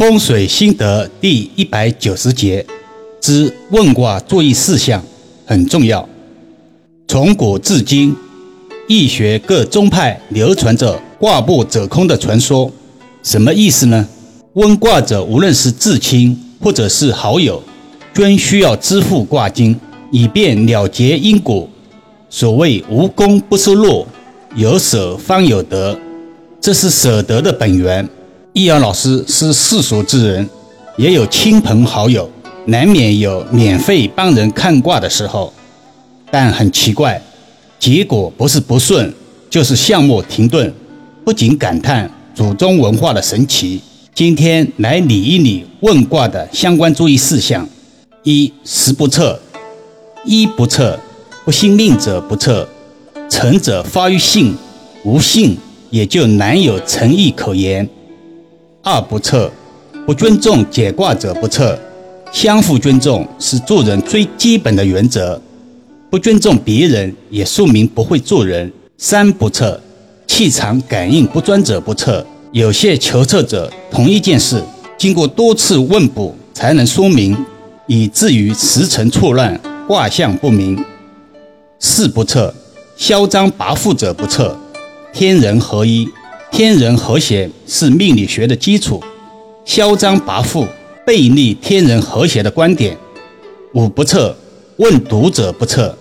[0.00, 2.64] 风水心得第一百九十节
[3.20, 5.04] 之问卦注意事项
[5.44, 6.08] 很重要。
[7.06, 8.16] 从古至今，
[8.88, 12.72] 易学各宗派流传着卦不者空的传说。
[13.22, 14.08] 什么意思呢？
[14.54, 17.62] 问卦者无论是至亲或者是好友，
[18.14, 19.78] 均需要支付卦金，
[20.10, 21.68] 以便了结因果。
[22.30, 24.06] 所谓无功不受禄，
[24.56, 26.00] 有舍方有得，
[26.58, 28.08] 这是舍得的本源。
[28.52, 30.48] 易遥老师是世俗之人，
[30.96, 32.28] 也有亲朋好友，
[32.66, 35.52] 难免有免费帮人看卦的时候。
[36.32, 37.22] 但很奇怪，
[37.78, 39.12] 结果不是不顺，
[39.48, 40.72] 就是项目停顿。
[41.24, 43.80] 不仅感叹祖宗文化的神奇，
[44.12, 47.68] 今天来理一理问卦的相关注意事项：
[48.24, 49.40] 一时不测，
[50.24, 50.98] 一不测，
[51.44, 52.68] 不信命者不测，
[53.28, 54.56] 成者发于信，
[55.04, 55.56] 无信
[55.90, 57.88] 也就难有诚意可言。
[58.82, 59.50] 二不测，
[60.06, 61.78] 不尊重解卦者不测。
[62.32, 65.40] 相互尊重是做人最基本的原则，
[66.08, 68.72] 不尊重别人也说明不会做人。
[68.96, 69.78] 三不测，
[70.26, 72.24] 气场感应不专者不测。
[72.52, 74.62] 有些求测者同一件事，
[74.96, 77.36] 经过多次问卜才能说明，
[77.86, 80.82] 以至于时辰错乱，卦象不明。
[81.78, 82.54] 四不测，
[82.96, 84.56] 嚣张跋扈者不测。
[85.12, 86.08] 天人合一。
[86.50, 89.02] 天人和谐是命理学的基础，
[89.64, 90.66] 嚣张跋扈
[91.06, 92.96] 背逆天人和谐的观点。
[93.72, 94.36] 五不测，
[94.76, 95.96] 问赌者不测，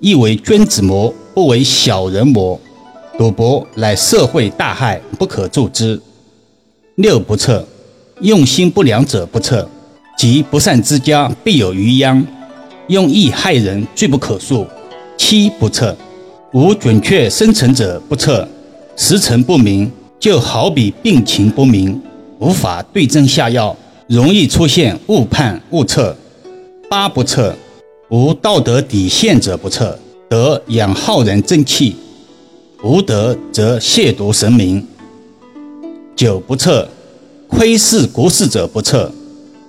[0.00, 2.60] 亦为君子谋，不为小人谋。
[3.16, 5.98] 赌博乃社会大害，不可助之。
[6.96, 7.66] 六不测，
[8.20, 9.66] 用心不良者不测，
[10.18, 12.26] 即不善之家必有余殃，
[12.88, 14.66] 用意害人，罪不可恕。
[15.16, 15.96] 七不测，
[16.52, 18.46] 无准确生辰者不测。
[18.98, 22.00] 时辰不明，就好比病情不明，
[22.38, 23.76] 无法对症下药，
[24.08, 26.16] 容易出现误判误测。
[26.88, 27.54] 八不测，
[28.08, 29.98] 无道德底线者不测，
[30.30, 31.94] 德养浩然正气，
[32.82, 34.86] 无德则亵渎神明。
[36.16, 36.88] 九不测，
[37.48, 39.12] 窥视国事者不测，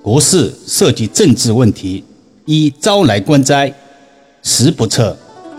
[0.02, 2.02] 国事涉及政治问题，
[2.46, 3.74] 易招来官灾。
[4.42, 5.18] 十不测，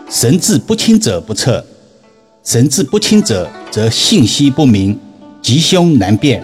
[0.09, 1.62] 神志不清者不测。
[2.44, 4.98] 神志不清者，则信息不明，
[5.42, 6.42] 吉凶难辨。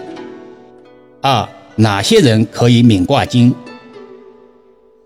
[1.21, 3.53] 二、哪些人可以免卦经？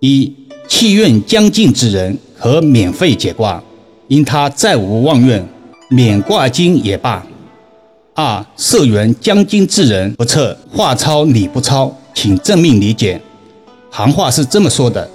[0.01, 0.33] 一、
[0.67, 3.63] 气运将尽之人可免费解卦，
[4.07, 5.45] 因他再无妄愿，
[5.89, 7.25] 免卦经也罢。
[8.13, 13.19] 二、寿元将尽之人不测，话糙理不糙，请正面理解。
[13.89, 15.09] 行话是这么说的：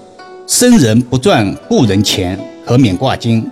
[0.46, 3.50] 生人不赚故人钱，可免卦经。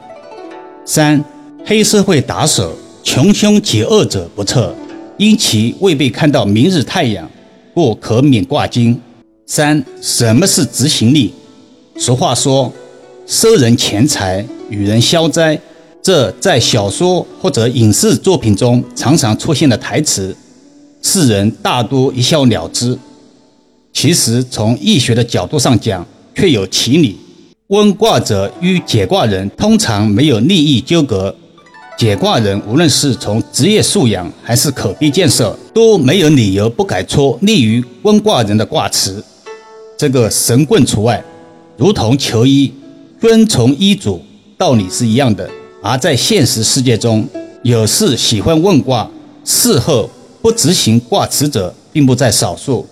[0.85, 1.23] 三。
[1.65, 4.75] 黑社会打手、穷凶极恶者不测，
[5.19, 7.29] 因其未被看到明日太阳，
[7.75, 8.99] 故可免卦经。
[9.47, 11.33] 三、什么是执行力？
[11.97, 12.73] 俗话说
[13.27, 15.59] ：“收人钱财，与人消灾。”
[16.01, 20.35] 这在小说或者影视作品中常常出现的台词，
[21.03, 22.99] 世人大多一笑了之。
[23.93, 27.19] 其实从易学的角度上讲，却有其理。
[27.69, 31.35] 问卦者与解卦人通常没有利益纠葛。
[31.97, 39.23] 解卦人无论是从职业素养还是口碑建设，都没有理由不改出利于问卦人的卦辞，
[39.97, 41.23] 这个神棍除外。
[41.77, 42.73] 如同求医，
[43.21, 44.21] 遵从医嘱，
[44.59, 45.49] 道理是一样的。
[45.81, 47.27] 而在现实世界中，
[47.63, 49.09] 有事喜欢问卦，
[49.45, 50.11] 事后
[50.41, 52.87] 不执行卦辞者，并不在少数。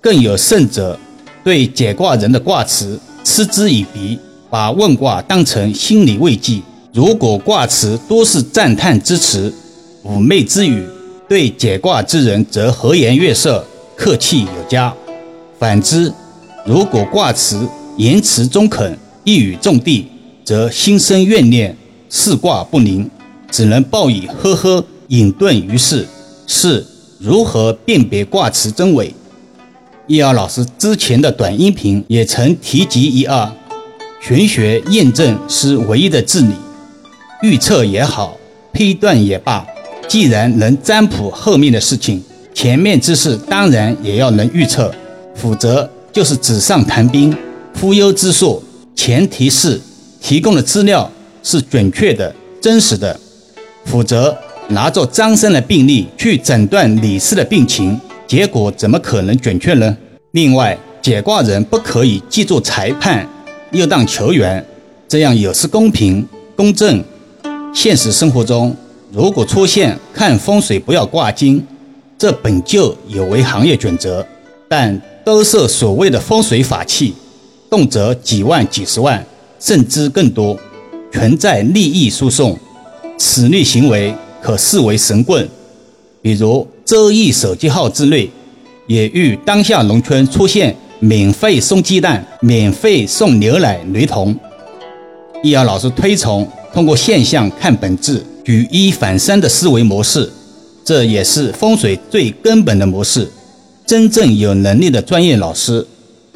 [0.00, 0.98] 更有甚者，
[1.44, 4.18] 对解卦人的卦辞嗤之以鼻，
[4.48, 6.60] 把问卦当成心理慰藉。
[6.92, 9.52] 如果卦辞多是赞叹之词、
[10.04, 10.84] 妩媚之语，
[11.28, 13.64] 对解卦之人则和颜悦色、
[13.94, 14.92] 客气有加；
[15.56, 16.12] 反之，
[16.66, 20.10] 如果卦辞言辞中肯、一语中的，
[20.44, 21.76] 则心生怨念，
[22.08, 23.08] 视卦不灵，
[23.52, 26.04] 只能报以呵呵隐遁于世。
[26.48, 26.84] 是
[27.20, 29.14] 如何辨别卦辞真伪？
[30.08, 33.48] 易儿老师之前的短音频也曾提及一二，
[34.20, 36.52] 玄学验证是唯一的治理。
[37.42, 38.36] 预测也好，
[38.72, 39.66] 推断也罢，
[40.06, 42.22] 既然能占卜后面的事情，
[42.52, 44.94] 前面之事当然也要能预测，
[45.34, 47.34] 否则就是纸上谈兵、
[47.80, 48.62] 忽悠之术。
[48.94, 49.80] 前提是
[50.20, 51.10] 提供的资料
[51.42, 53.18] 是准确的、真实的，
[53.86, 54.36] 否则
[54.68, 59.96] 拿着张生的病例去诊断李四的病情，结果怎么可能准确呢？
[60.32, 63.26] 另外，解卦人不可以既做裁判
[63.72, 64.62] 又当球员，
[65.08, 67.02] 这样有失公平公正。
[67.72, 68.76] 现实生活中，
[69.12, 71.64] 如果出现看风水不要挂金，
[72.18, 74.26] 这本就有违行业准则，
[74.68, 77.14] 但都是所谓的风水法器，
[77.70, 79.24] 动辄几万、几十万，
[79.60, 80.58] 甚至更多，
[81.12, 82.58] 存在利益输送，
[83.16, 85.48] 此类行为可视为神棍。
[86.20, 88.28] 比如周易手机号之类，
[88.88, 94.36] 也与当下农村出现免费送鸡蛋、免费送牛奶雷同。
[95.42, 100.30] 易遥老师推崇通过现象看本质、举一反三的思维模式。
[100.84, 103.28] 这也是风水最根本的模式。
[103.86, 105.86] 真正有能力的专业老师，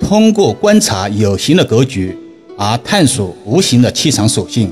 [0.01, 2.17] 通过观察有形的格局，
[2.59, 4.71] 而探索无形的气场属性。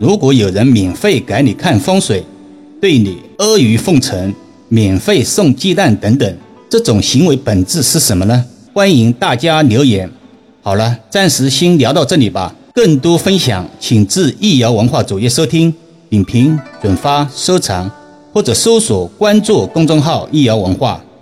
[0.00, 2.24] 如果有人免费给你看风水，
[2.80, 4.34] 对你阿谀奉承、
[4.68, 6.36] 免费送鸡蛋等等，
[6.70, 8.44] 这种行为本质是什么呢？
[8.72, 10.10] 欢迎大家留言。
[10.62, 12.54] 好了，暂时先聊到这里吧。
[12.78, 15.74] 更多分享，请至易瑶文化主页收听、
[16.08, 17.90] 点评、转发、收藏。
[18.32, 21.02] 或者搜索关注公众号“易瑶文化”。